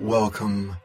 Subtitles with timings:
[0.00, 0.76] Welcome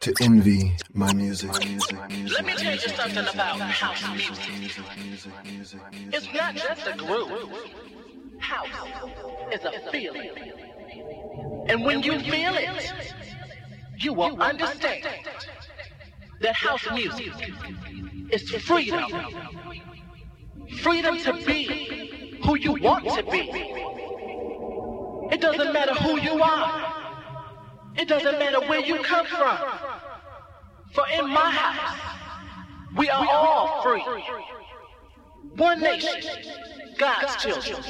[0.00, 1.50] to envy my music.
[1.50, 4.56] music, music Let me tell you something about house music.
[6.14, 7.50] It's not just a groove.
[8.38, 8.68] House
[9.52, 10.30] is a feeling.
[11.68, 12.94] And when you feel it,
[13.98, 15.06] you will understand
[16.40, 17.32] that house music
[18.30, 19.10] is freedom.
[20.78, 23.50] Freedom to be who you want to be.
[25.30, 26.91] It doesn't matter who you are.
[27.96, 29.58] It doesn't matter where you come from.
[30.92, 31.98] For in my house,
[32.96, 34.04] we are all free.
[35.56, 36.22] One nation,
[36.98, 37.82] God's children,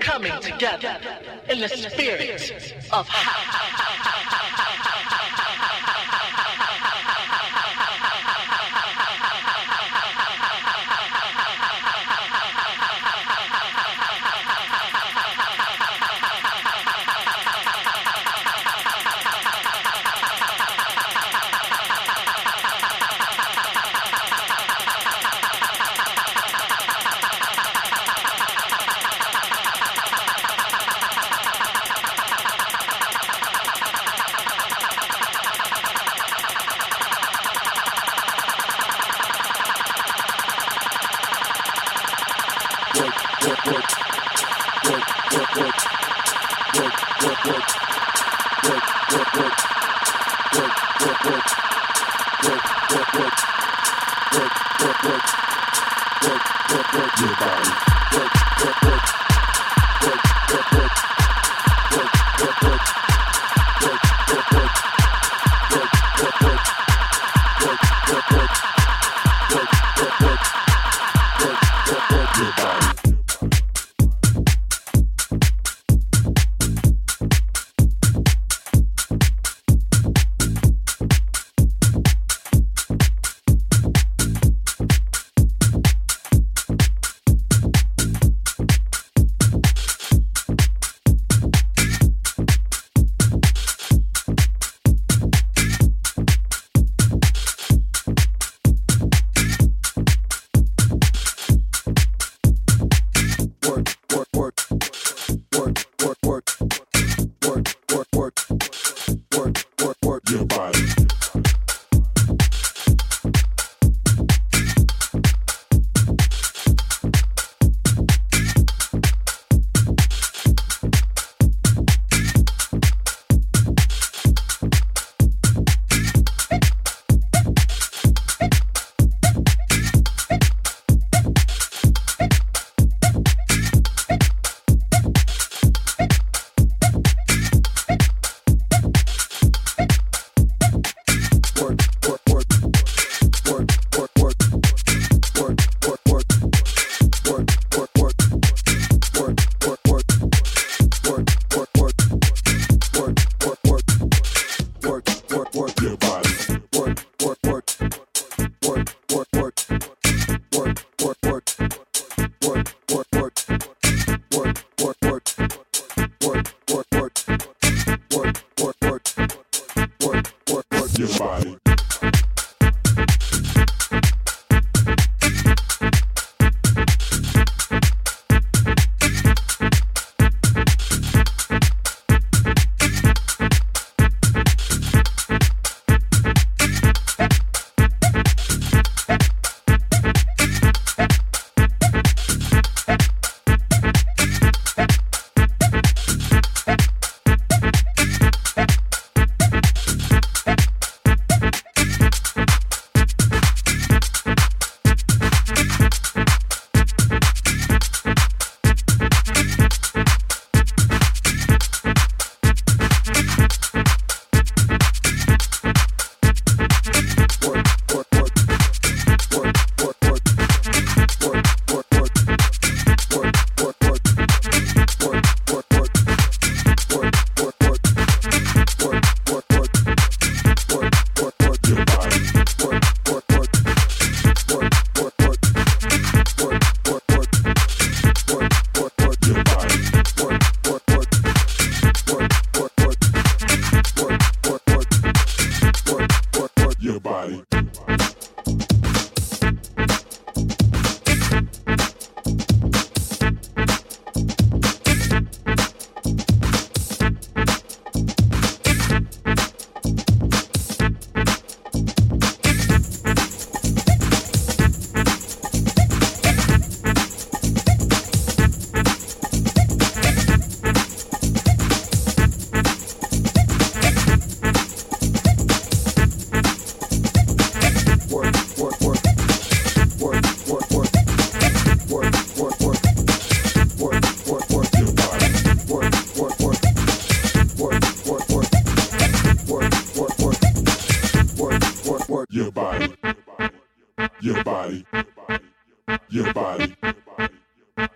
[0.00, 0.98] coming together
[1.48, 4.89] in the spirit of house.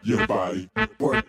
[0.04, 0.68] Your body,
[0.98, 1.23] work,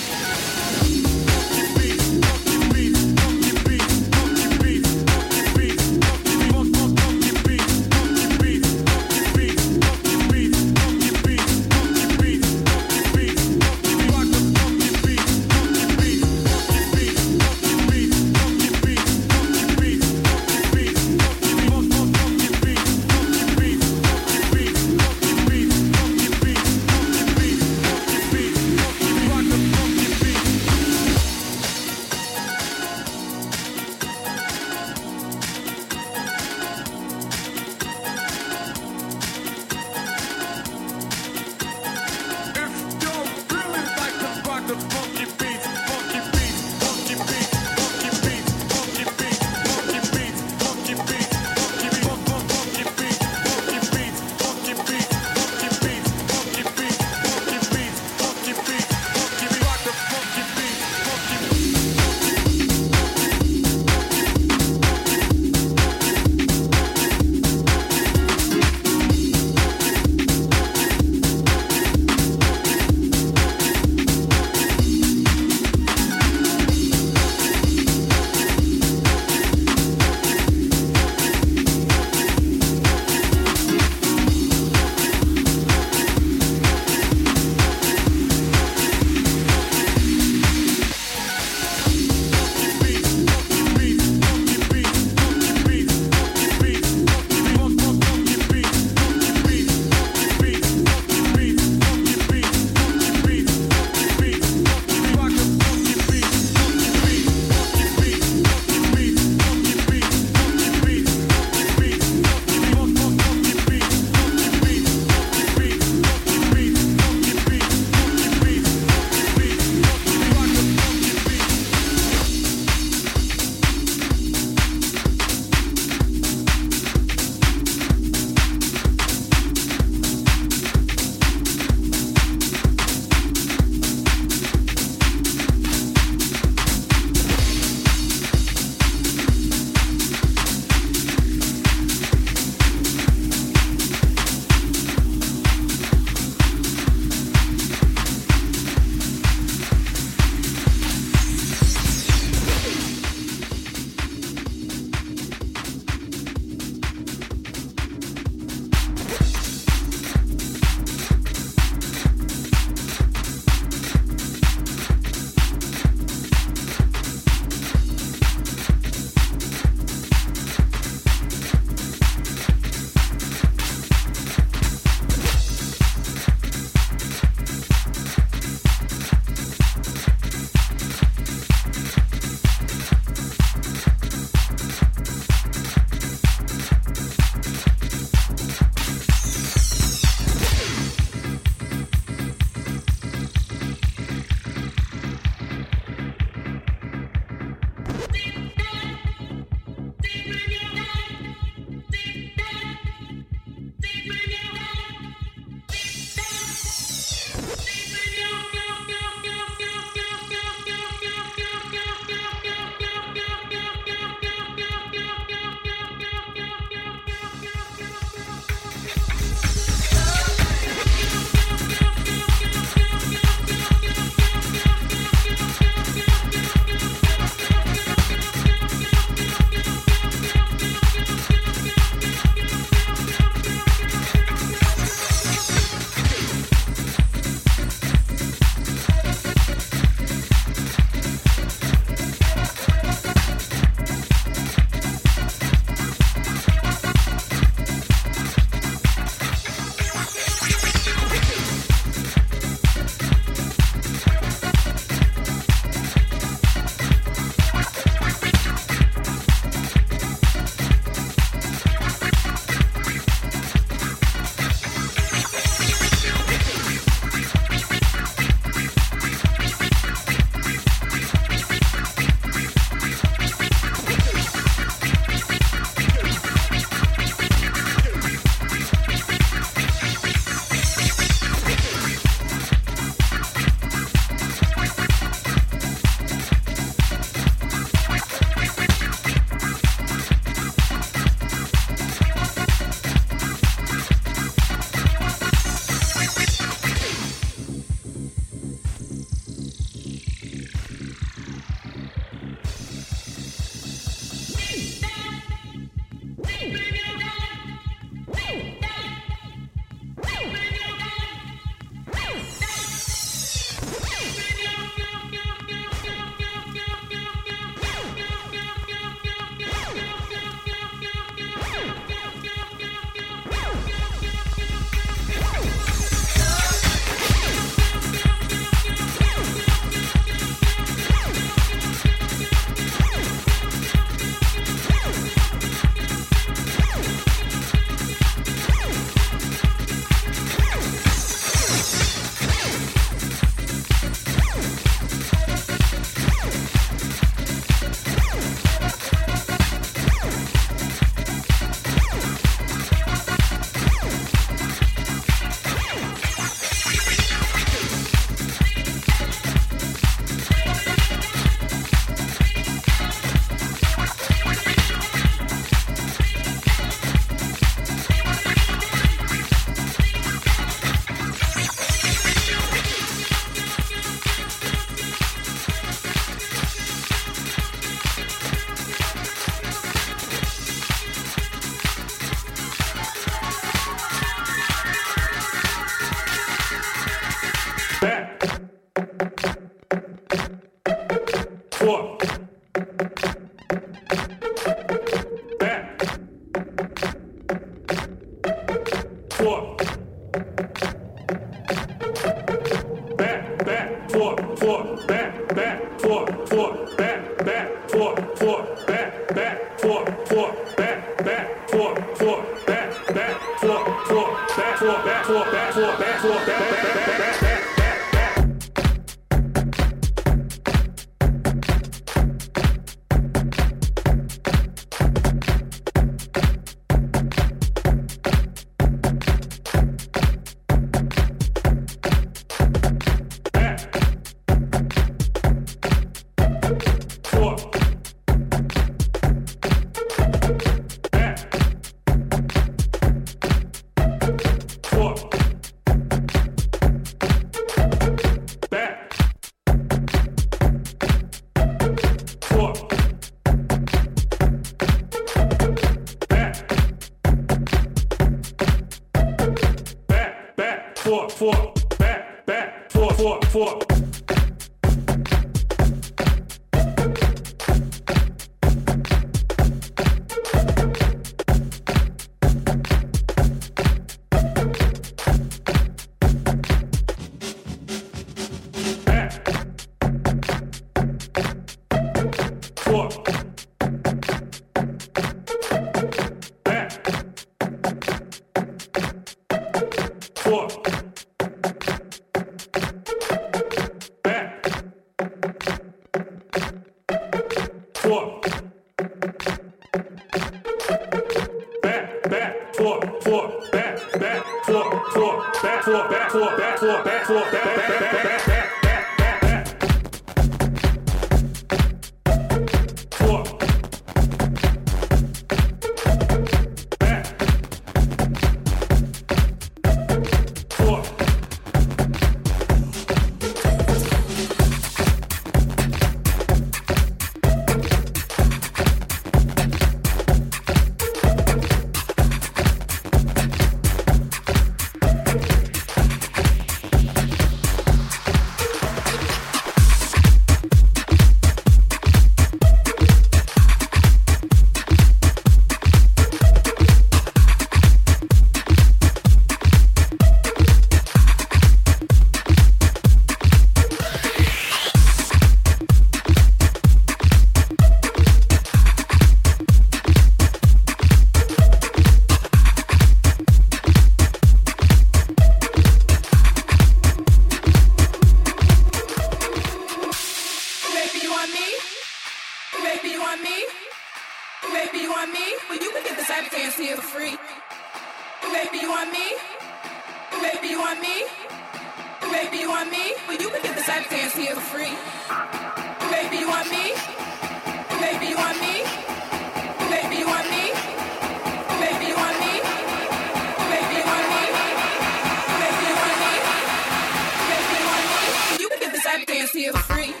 [599.53, 600.00] motorcycle down